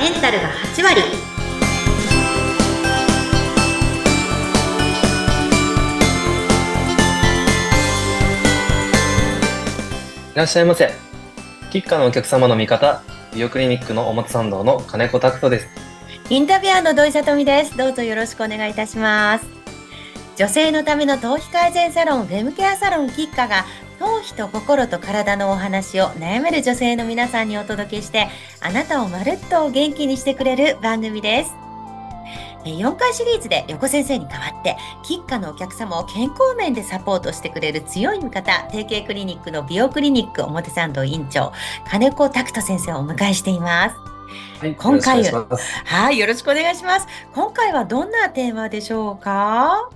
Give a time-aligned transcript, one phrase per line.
[0.00, 1.04] メンタルが8割い
[10.34, 10.90] らっしゃいませ。
[11.70, 13.02] キッカーのお客様の味方、
[13.34, 15.90] 美容クリニックの表参道の金子拓人です。
[16.30, 19.46] インタビュアーの土井さとみですどうぞよろしくお願いいたします
[20.36, 23.64] 女性のための頭皮改善サロンフェムケアサロンキッカが
[24.00, 28.28] 頭皮と心と体のお話を悩める女性の皆さんにお届けして
[28.60, 31.50] あなたをまるっと元気にしてくれる番組です
[32.64, 41.52] えー4回シリーズで横先生に代わって、キッカのお客様を健康面でサポートしてくれる強い味方、提携クリニックの美容クリニック表参道院長、
[41.88, 43.96] 金子拓人先生をお迎えしています。
[44.60, 45.24] はい今回
[45.86, 47.06] はい、よろしくお願いします。
[47.34, 49.88] 今回はどんなテーマでしょうか？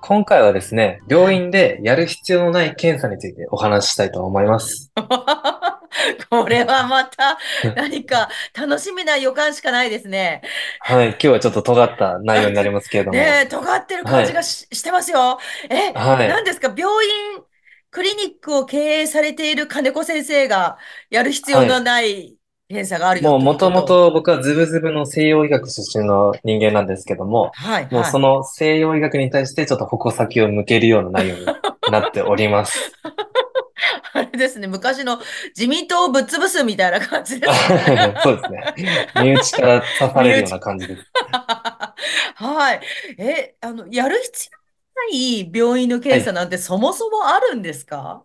[0.00, 4.92] 今回はですね、病院でやる必要のない検査についてお話ししたいと思います。
[6.30, 7.38] これはまた
[7.74, 10.42] 何か楽しみな予感しかないですね。
[10.80, 13.16] はい、今日はちょっと尖った内容になりますけれども。
[13.16, 15.38] ねえ、尖ってる感じがし,、してますよ。
[15.68, 16.72] え、はい何ですか？
[16.76, 17.42] 病院、
[17.90, 20.78] クリニックを経営されている金子先生が
[21.10, 22.37] やる必要のない
[22.68, 31.46] 検査があるよもうもともと僕はズブズブの西洋医学出身の人間なんですけども、はい、もうはいその西洋医学に対してちょっと矛先を向けるような内容に
[31.90, 32.92] なっております。
[34.12, 35.20] あれですね、昔の
[35.56, 38.14] 自民党をぶっ潰すみたいな感じですね。
[38.22, 38.74] そうですね。
[39.22, 41.04] 身内から刺されるような感じです。
[42.34, 42.80] はい。
[43.18, 44.58] え、あの、やる必要
[44.98, 48.24] ない病院の検査なんてそもそもあるんですか？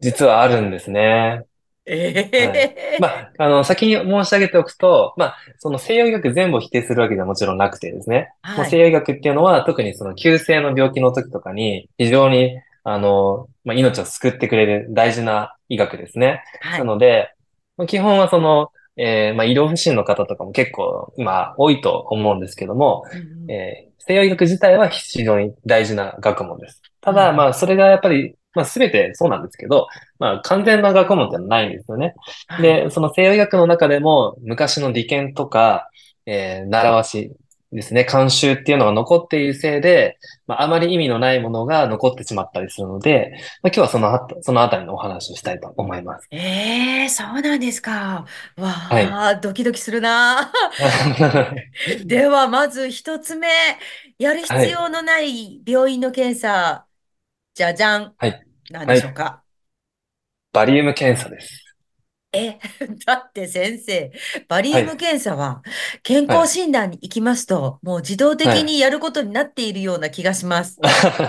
[0.00, 1.44] 実はあるんですね。
[1.88, 8.30] ええまあ、あの、先に申し上げておくと、まあ、その西洋医学全部を否定するわけではもちろんなくてですね。
[8.42, 8.70] はい。
[8.70, 16.42] 西洋医学っていうのは特にその急性の病気の時とかに非常に、あの、まあ、命を救ってくれる大事な医学ですね。
[16.60, 17.32] はいなので、
[17.76, 26.80] まあ基本はその、えーまあ、医療不振の方とかも結構今多いと思うんですけども、うんうんえー西洋医学自体は非常に大事な学問です。
[27.02, 29.86] ただ、うんまあ、それがやっぱり、まあ、すべてそうなんですけど、
[30.18, 32.14] まあ、完全な学問ってないんですよね。
[32.48, 35.88] はいで、その西洋医学の中でも、昔の利権とか、
[36.26, 37.32] えー習わし
[37.70, 43.32] ですね、慣習っていうのが残っているせいで、まあ、あまり意味のないものが残ってしまったりするので、
[43.62, 46.26] まあ、今日はそのあた、そのあたりのお話をしたいと思います。
[46.30, 48.24] ええそうなんですか。
[48.56, 50.50] わはいあ、ドキドキするな。
[52.06, 53.48] では、まず一つ目、
[54.18, 56.87] やる必要のない病院の検査、
[57.58, 58.14] じゃじゃん。
[58.16, 58.46] はい。
[58.70, 59.42] 何でしょうか？
[60.52, 61.64] バリウム検査です。
[62.32, 62.56] え、
[63.04, 64.12] だって先生、
[64.46, 65.62] バリウム検査は
[66.04, 70.78] 健康診断に行きますと、もう自動的にやることになっているような気がします。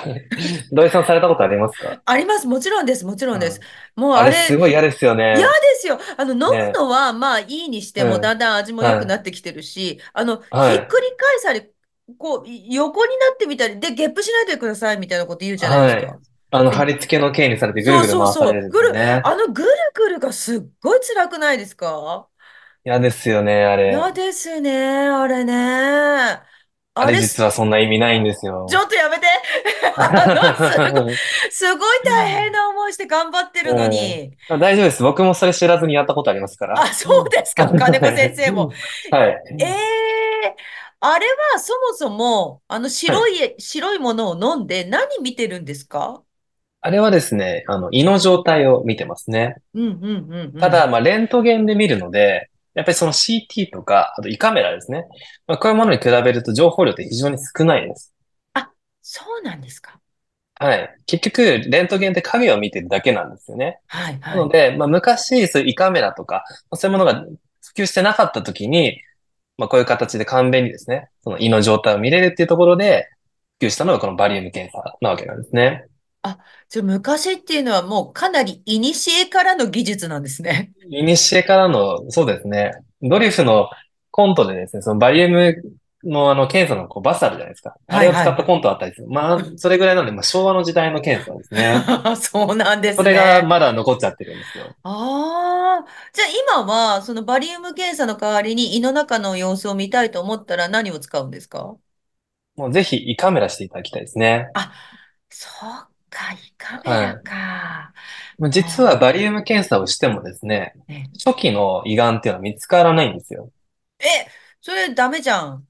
[0.71, 1.99] 土井さんされたことありますか？
[2.05, 2.45] あります。
[2.45, 3.05] もちろんです。
[3.05, 3.59] もちろんです。
[3.95, 5.33] もうあれあれ、すごい嫌ですよね。
[5.35, 5.99] 嫌ですよ。
[6.17, 11.71] あの、飲むのは、まあいいにしても、うんだんだん味も良くなってきてるし、あの、はいひっくり返され、
[12.17, 16.19] こう、横になってみたり、で、ゲップしないでくださいみたいなこと言うじゃないですか。
[16.51, 19.21] あの、貼り付けの刑にされてぐるぐる回されるんですよね。
[19.23, 22.27] あのぐるぐるがすっごい辛くないですか？
[22.83, 24.05] 嫌ですよね、あれ。
[24.05, 24.71] 嫌ですね、
[25.09, 25.53] あれね。
[26.95, 28.67] ああれれ、実はそんな意味ないんですよ。
[28.69, 29.25] ちょっとやめて。
[29.95, 31.19] あのすごい、
[31.51, 34.37] すごい大変な思いして頑張ってるのに。
[34.49, 35.03] あ大丈夫です。
[35.03, 36.81] 僕もそれ知らずにやったことありますから。
[36.81, 38.71] あ、そうですか、 金子先生も。。
[39.11, 39.37] はい。
[39.59, 40.55] ええ
[41.01, 46.23] あれはそもそも、あの白い、白いものを飲んで何見てるんですか？
[46.81, 49.55] あれはですね、あの、胃の状態を見てますね。
[49.73, 50.59] うんうんうんうん。
[50.59, 55.05] ただ、まあ、レントゲンで見るので、やっぱりその CT とか、あと胃カメラですね。
[55.47, 58.13] まあ、こういうものに比べると情報量って非常に少ないです。
[59.01, 59.99] そうなんですか。
[60.55, 60.95] はい。
[61.07, 63.79] 結局、レントゲンって影を見てるだけなんですよね。
[63.87, 64.31] はいは。
[64.31, 66.43] ないので、まあ、昔、そういう胃カメラとか、
[66.73, 69.01] そういうものが普及してなかった時に、
[69.59, 73.09] まあ、こういう形で簡便にですね、その胃の状態を見れるっていうところで、
[73.59, 75.85] 普及したのがこのバリウム検査なわけなんですね。
[76.69, 80.71] じゃあ昔っていうのはもうかなり古からの技術なんですね。
[80.89, 83.69] 古からの、そうですね、ドリフの
[84.11, 85.61] コントでですね、そのバリウム
[86.03, 87.75] のあの検査のこうバスあるじゃないですか。
[87.87, 89.07] あれを使ったコントあったりする。
[89.09, 91.83] まあ、 それぐらいなので、まあ、昭和の時代の検査ですね。
[92.15, 93.17] そうなんですそれね。
[93.17, 94.65] がまだ残っちゃってるんですよ。
[94.83, 96.27] ああ、じゃあ
[96.61, 101.75] 今はそのバリウム検査の代わりに胃の中の様子を見たいと思ったら何を使うんですか？
[102.55, 104.47] もうぜひ胃カメラしていただきたいですね。
[105.29, 107.93] そうか、胃カメラか。
[108.37, 113.49] まあ実はバリウム検査をしてもですね、ね初期の胃がんっていうのは見つからないんですよ。
[113.99, 114.05] え、
[114.61, 115.68] それダメじゃん。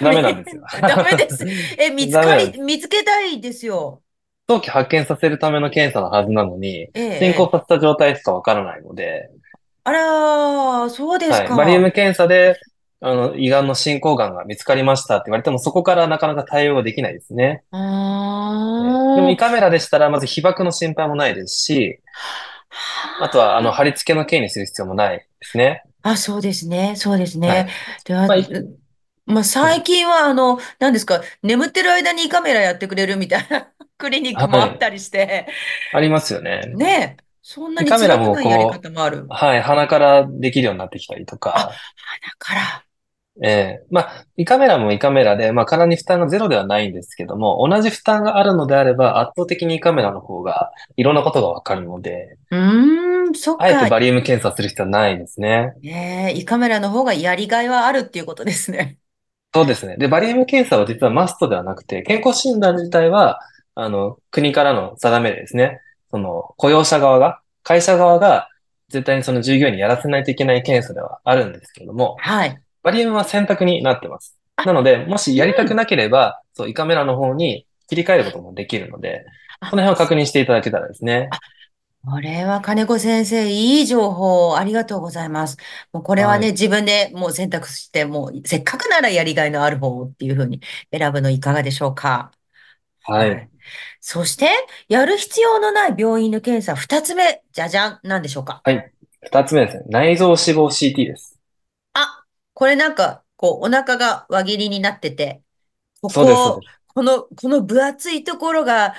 [0.00, 0.62] ダメなんですよ。
[0.82, 1.44] ダメです。
[1.78, 4.02] え、見つかり、見つけたいですよ。
[4.48, 9.28] 早期発見させるための検査のはずなのに、ええ進行させた状態しかわからないので、
[9.84, 11.54] あらー、そうですはい。
[11.54, 11.80] バリウか。
[11.80, 12.56] ム検査で、
[13.00, 17.64] あの、胃がんの進行がんが見つかりましたって言われても、そこからなかなか対応ができないですね。
[17.70, 17.78] あ
[18.78, 19.50] ねでも胃カー。
[19.50, 22.00] メラでしたら、まず被爆の心配もないですし、
[23.20, 25.82] あとは、あの、貼り付けの刑にする必要もないですね。
[26.02, 26.94] あ、そうですね。
[26.96, 27.48] そうですね。
[27.48, 27.66] はい。
[28.04, 28.46] で、あ、まあ、い
[29.26, 29.72] まあ、うん。
[29.74, 34.86] 最近は、あの、何ですか、眠ってる間に胃カメラやってくれるみたいな クリニックもあっい。
[34.88, 35.48] りして、
[35.92, 36.62] ありますよね。
[36.72, 39.30] ねえ、そんなに胃カメラ辛くもこないやり方もある。
[39.30, 41.82] う、はい、鼻からできるようになってきたりとあ、か、
[42.22, 42.86] だから。
[43.42, 43.48] え
[43.82, 53.86] えまあ、胃カメラも胃カメラで、まあ、体に負担がゼロではないんですけども、同じ負担があるのであれば、圧倒的に胃カメラの方が、いろんなことがわかるので、うーん、そっあえてか。
[53.86, 55.74] バリウム検査する必要はないですね。
[55.82, 58.98] ねえ、胃カメラの方がやりがいはあるっていうことですね。
[59.56, 59.96] そうですね。
[59.96, 63.40] で、バリウム検査は実はマストではなくて、健康診断自体は、
[63.74, 65.80] あの、国からの定めでですね、
[66.10, 68.50] その、雇用者側が、会社側が、
[68.90, 72.60] 絶対にその従業員にやらせないといけない検査ではあるんですけれども、はい。
[72.82, 74.36] バリウムは選択になってます。
[74.56, 75.68] あ、なので、もしやりたうん。
[75.68, 79.24] くなければ、そう、胃カメラの方に切り替えることもできるので、
[79.60, 81.30] あ、その辺を確認していただけたらですね。
[82.08, 85.56] これは金子先生、いい情報ありがとうございます。
[85.92, 86.52] もうこれはね、はい。
[86.52, 90.60] 自分でもう選択して、もうせっかくならやりがいのある方っていうふうに
[90.92, 92.30] 選ぶのいかがでしょうか？
[93.02, 93.30] はい。
[93.30, 93.50] はい。
[94.00, 94.48] そして、
[94.88, 98.60] やる必要のない病院の検査、二つ目、じゃじゃん、なんでしょうか？
[98.64, 98.92] はい。
[99.22, 99.84] 二つ目ですね。
[99.88, 101.40] 内臓脂肪 CT です。
[101.94, 102.24] あ、
[102.54, 105.42] これなんか、こう、お腹が輪切りになってて、
[106.00, 106.72] こそうです、そうこ、です。
[106.94, 108.94] この、この分厚いところが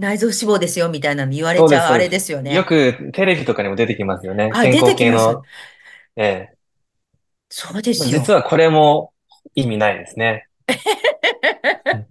[0.00, 2.20] 内臓脂肪ですよ、みたいなの言われちゃうあれです。
[2.20, 2.56] すよね。
[2.56, 4.58] よくテレビとかにも出てきますよね。
[4.58, 5.40] あ、出てきます。
[6.16, 6.58] ええ
[7.48, 8.20] そうでまあすよ。
[8.20, 9.12] 実はこれも
[9.54, 10.48] 意味ないですね。
[11.92, 12.06] う ん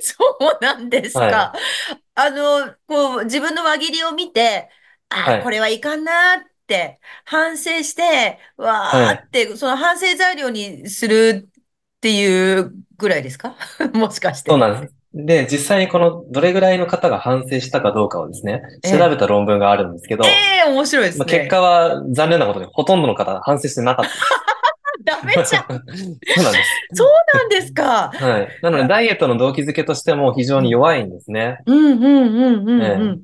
[0.00, 1.52] そうなんですか。
[1.52, 1.68] はい。
[2.14, 4.70] あの、こう、自分の輪切りを見て、
[5.10, 5.50] ああ、こはい。
[5.50, 9.18] れはいかんなって反省して、わはい。
[9.22, 11.50] ーって、その反省材料にする
[11.98, 13.56] っていうぐらいですか？
[13.94, 14.50] もしかして。
[14.50, 14.97] そうなんです。
[15.18, 18.98] で、実際にこのどれぐらいの方が反省したかどうかをですね、ええ。
[18.98, 21.38] 調べた論文があるんですけえど、え、面白いでまあ、すね。
[21.40, 24.10] 結果は残念なことにほとんどの方が反省してなかった。
[25.04, 25.66] ダメじゃん。
[25.66, 26.70] そうなんです。
[26.94, 28.12] そうなんですか。
[28.14, 28.48] はい。
[28.62, 31.58] なので、ダイエットの動機づけとしても非常うんに弱いんですね。
[31.66, 32.84] うんうんうんう
[33.14, 33.22] ん。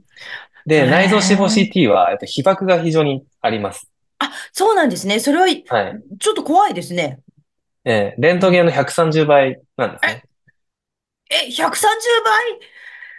[0.67, 1.45] で、内臓脂肪。
[1.45, 3.89] CT は、やっぱ被曝が非常にあります。
[4.19, 5.21] あ、そうなんですね。
[5.21, 5.63] それは、はい。
[6.19, 7.21] ちょっと怖いですね。
[7.85, 10.25] ええレントゲンの130倍なんですね。
[11.47, 12.61] え、130倍？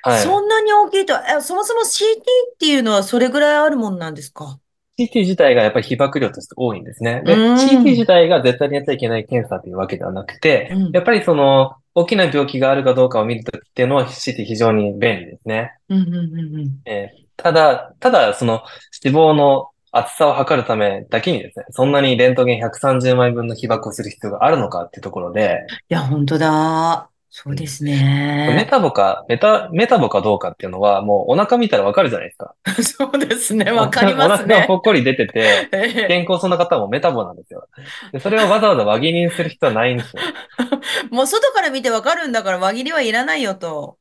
[0.04, 0.22] はい。
[0.22, 1.14] そんなに大きいと？
[1.14, 2.20] は、え、そもそも CT
[2.54, 4.60] っていうのはそれぐらいあるもんなんですか
[4.98, 7.22] ？CT 自体がやっぱり被曝量として多いんですね。
[7.26, 8.06] うで、ー CT 自ん。
[8.06, 10.92] 体が絶対にやっちゃいけない検査というわけではなくて、うん。
[10.92, 15.74] やっぱりその、大きな病気があるかどうかを見るときっていうのは CT 非常に便利ですね。
[15.90, 16.82] うん、うん、うん、うん。
[16.86, 18.64] えーただ、ただ、その
[19.04, 25.60] 脂肪の厚さを測るためだけにですね、そんなにレントゲン130枚分の被曝をする必要があるのかっていうところで、
[25.90, 27.10] いや、本当だ。
[27.38, 28.54] そうですね。
[28.56, 32.56] メタボか、メタ、メタボかどうかっていうのは、もうお腹見たらわかるじゃないですか。
[32.82, 33.74] そうですね。
[33.74, 34.76] おわかり腹、お腹がぽますね。
[34.78, 37.68] っこり出てて、 ええ健康そうな方もメタボなんですよ。
[38.14, 40.24] で、それをわざわざ輪切りにする必要はないんですよ。
[41.12, 43.98] もう外から見てわかるんだから輪切りはいらないよと。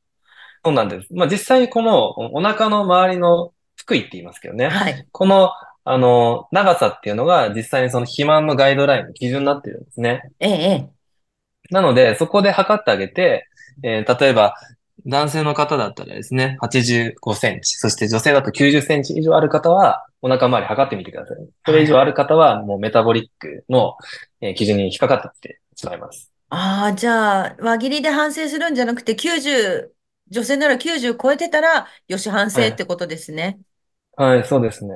[0.63, 1.07] そうなんです。
[1.11, 3.51] まあ、実際にこのおお腹の周りの
[3.85, 4.69] 腹囲って言いますけどね。
[4.69, 5.05] はい。
[5.11, 5.51] この、
[5.83, 10.21] あの、長さっていうのが実際にその肥満のガイドラインの基準になってるんですね。
[10.39, 10.94] ええ、え
[11.71, 13.47] なので、そこで測ってあげて、
[13.83, 14.55] えー例えば、
[15.05, 21.37] 男性の方だったらですね、85センチ、そして女性だと90センチ以上ある方は、お腹周り測ってみてください。
[21.67, 21.67] え。
[21.67, 22.05] それ以上あはい。
[22.05, 23.97] る方は、もうメタボリックの、
[24.41, 26.31] えー基準に引っかかってってしまいます。
[26.49, 29.95] ああ、じゃあ、輪切りで反省するんじゃなくて、90、
[30.27, 32.65] 女性なら90超えてたら、よし反はい。
[32.65, 33.59] 省ってことですね。
[34.15, 34.93] はい、そうですね。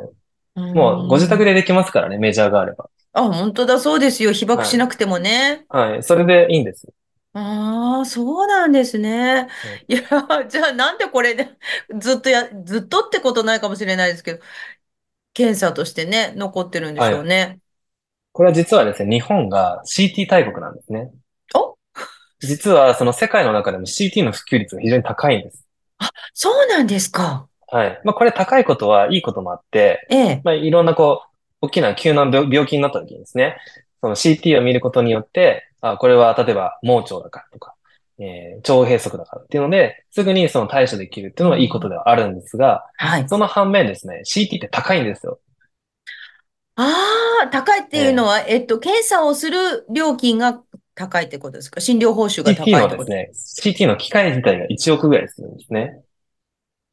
[0.74, 1.46] もう、ご自宅ん。
[1.46, 2.90] でできますからね、メジャーがあれば。
[3.14, 4.34] あ、本当だ、そうですよ。
[4.34, 4.68] 被爆はい。
[4.68, 5.68] しなくてもね。
[5.70, 6.04] はい。
[6.04, 6.88] それでいいんです。
[7.34, 9.48] ああ、そうなんですね。
[9.62, 10.02] はいいや、
[10.50, 11.58] じゃあなんでこれね、
[12.00, 14.44] ずっとや、ずっとってことないかもしれないですけど、
[15.34, 17.16] 検査としてね、残ってるんでしはい。
[17.16, 17.62] ょうね。
[18.32, 21.12] これは実はですね、日本が CT 大国なんですね。
[21.54, 21.78] お、
[22.42, 25.66] 実はその世界の中でも CT の普及率が非常に高いんです。
[26.34, 27.50] そうなんですか。
[27.68, 28.02] はい。
[28.04, 30.44] まあこれ高いことはいいこともあって、ええ。
[30.44, 31.29] まあいろんなこう、
[31.62, 33.58] 大きな急な病病気になった時にですね、
[34.02, 37.76] その CT を見ることによって、あ、これは例えば盲腸だからとか、
[38.20, 43.30] えー腸閉塞だからっていうので、すぐにその対処できるっていううのはいいことん、ではあるんですが、はい。
[43.30, 45.40] その反面ですね、CT って高いんですよ。
[46.76, 50.64] ああ、高いっていうのえは、えっと、検査をする料金が
[50.96, 51.82] 高いってことですか？
[51.82, 53.12] 診療報酬が高いってこと。
[53.14, 56.04] のですね、CT の機械自体が1億ぐらいするんですね。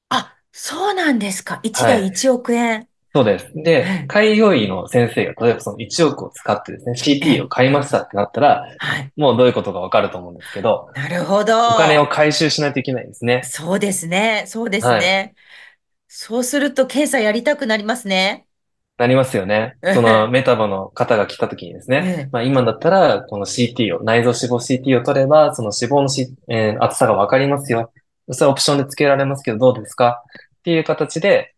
[0.08, 1.61] あ、そうなんですか。
[1.62, 2.06] 1はい。
[2.06, 2.88] 台1億円。
[3.16, 3.50] そうです。
[3.56, 9.12] えでえ、開業医の先生が、例えばその1億を使ってですね、CT を買いましたってなったら、はい。
[9.16, 11.58] もうどういうことかわかると思うんですけど、なるほど。
[11.58, 13.42] お金を回収しないといけないんですね。
[13.44, 14.44] そうですね。
[14.46, 15.00] そうですはい。
[15.00, 15.35] ね。
[16.08, 18.46] そうすると検査やりたくなりますね。
[18.99, 19.76] なりますよね。
[19.94, 27.92] そのメタボの方が来た時にですね、ええまあ今だったら、この CT を、内臓脂肪 CT を取れば、その脂肪のし、えー厚さがわかりますよ。
[28.30, 30.23] それはオプションで付けられますけど、どうですか
[30.58, 31.56] っていう形で、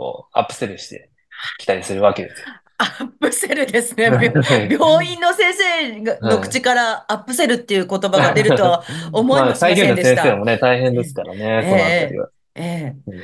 [0.00, 1.10] こう、アップセルして
[1.58, 2.46] きたりするわけですよ。
[2.78, 4.04] アップセルですね。
[4.72, 10.22] 病院の先生がのはい口からアップセルっていう言葉が出るとは思 いまあ、もしま再現のせんでした。
[10.22, 12.28] 先生もね、大変ですからね、えそのあたりは。
[12.54, 12.96] ええ。
[13.06, 13.18] うん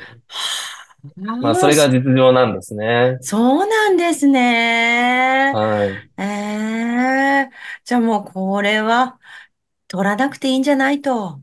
[1.25, 3.17] はまあ、それが実情なんですね。
[3.21, 5.51] そうなんですね。
[5.55, 5.89] はい。
[6.21, 6.23] え
[7.45, 7.49] え
[7.85, 9.17] じゃあもうこれは
[9.87, 11.39] 取らなくていいんじゃないと。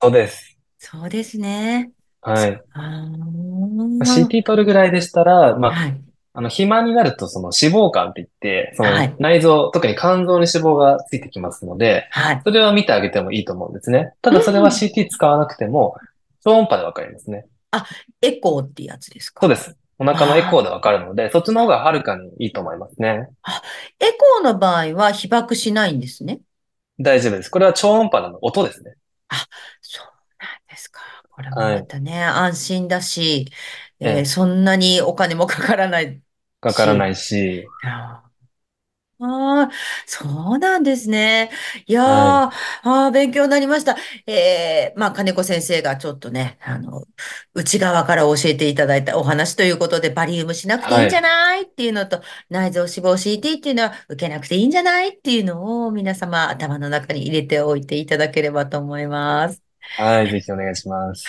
[0.00, 0.56] そうです。
[0.78, 1.92] そうですね。
[2.22, 2.62] はい。
[2.72, 6.00] あまあー CT 取るぐらいでしたら、まあ、はい。
[6.34, 12.40] あの、肥満になると、その脂肪肝って言って、そはいの内臓、特に肝臓に脂肪がついてきますので、はい。
[12.42, 14.14] それは見てあげてもいいと思うんですね。
[14.22, 15.96] ただそれは CT 使わなくても、
[16.42, 17.46] 超音波でわかりますね。
[18.22, 19.40] エコーってやつですか？
[19.42, 19.76] そうです。
[19.98, 23.28] お腹のエコーでわかるので、そっちの方がはるかにいいと思いますね。
[24.00, 26.40] エコーの場合は被爆しないんですね？
[26.98, 27.50] 大丈夫です。
[27.50, 28.94] これは超音波の音ですね。
[29.80, 30.06] そう
[30.40, 31.00] なんですか。
[31.32, 33.48] これもまたね、安心だし、
[34.00, 36.22] えええーそんなにお金もかからない。
[36.60, 37.72] かからないし、
[39.24, 39.70] ああ、
[40.06, 41.50] そうなんですね。
[41.86, 43.96] いやー、はあー勉強になりました。
[44.26, 47.04] えー、まあ、金子先生がちょっとね、あの、
[47.54, 52.20] 内側から教えていただいたお話ということで、バリウムしなくていいんじゃないっていうのと、
[52.50, 59.71] 内臓脂肪 CT っていうのは受けなくていいんじゃないっていうのを皆様頭の中に入れておいていただければと思います。
[59.96, 61.24] はい、ぜひお願いします。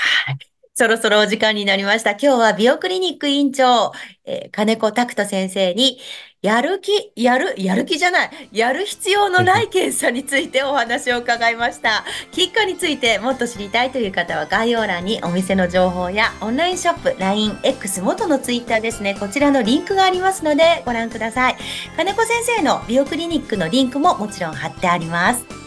[0.76, 2.12] そろそろお時間になりました。
[2.12, 3.92] 今日は美容クリニック院長、
[4.26, 6.00] えー金子拓人先生に、
[6.42, 12.04] やる気、やる、やる気じゃない、やる必要のない検査についてお話を伺いました。
[12.32, 19.16] キッカについてもっと知りたいという方は概要欄にお店の情報やオンラインショップ、LINE、X、元のツイッターですね。
[19.20, 21.58] こちらのリンクがありますのでご覧ください。
[21.96, 25.63] 金子先生の美容クリニックのリンクももちろん貼ってあります。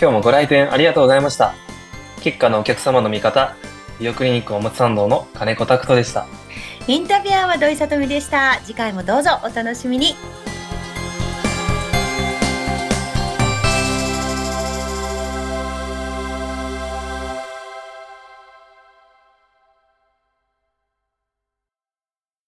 [0.00, 1.52] 今日もご来店ありがとうございました。
[2.22, 3.54] 結果のお客様の味方、
[3.98, 6.26] 美容クリニックおもつ参道の金子拓人でした。
[6.86, 8.58] インタビュアーは土井さとみでした。
[8.64, 10.14] 次回もどうぞお楽しみに。